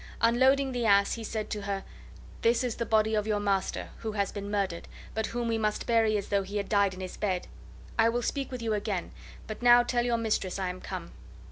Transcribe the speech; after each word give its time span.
Unloading 0.19 0.71
the 0.71 0.83
ass, 0.87 1.13
he 1.13 1.23
said 1.23 1.51
to 1.51 1.61
her: 1.61 1.83
"This 2.41 2.63
is 2.63 2.77
the 2.77 2.87
body 2.87 3.13
of 3.13 3.27
your 3.27 3.39
master, 3.39 3.89
who 3.99 4.13
has 4.13 4.31
been 4.31 4.49
murdered, 4.49 4.87
but 5.13 5.27
whom 5.27 5.47
we 5.47 5.59
must 5.59 5.85
bury 5.85 6.17
as 6.17 6.29
though 6.29 6.41
he 6.41 6.57
had 6.57 6.67
died 6.69 6.95
in 6.95 7.01
his 7.01 7.17
bed. 7.17 7.45
I 7.99 8.09
will 8.09 8.23
speak 8.23 8.51
with 8.51 8.63
you 8.63 8.73
again, 8.73 9.11
but 9.45 9.61
now 9.61 9.83
tell 9.83 10.03
your 10.03 10.17
mistress 10.17 10.57
I 10.57 10.69
am 10.69 10.81
come." 10.81 11.11